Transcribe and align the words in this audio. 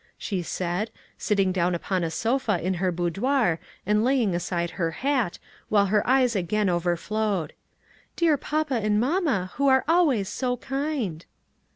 she 0.17 0.41
said, 0.41 0.89
sitting 1.15 1.51
down 1.51 1.75
upon 1.75 2.03
a 2.03 2.09
sofa 2.09 2.59
in 2.59 2.73
her 2.81 2.91
boudoir 2.91 3.59
and 3.85 4.03
laying 4.03 4.33
aside 4.33 4.71
her 4.71 4.89
hat, 4.89 5.37
while 5.69 5.85
her 5.85 6.01
eyes 6.07 6.35
again 6.35 6.69
overflowed; 6.71 7.53
"dear 8.15 8.35
papa 8.35 8.73
and 8.81 8.99
mamma, 8.99 9.51
who 9.57 9.67
are 9.67 9.83
always 9.87 10.27
so 10.27 10.57
kind!" 10.57 11.27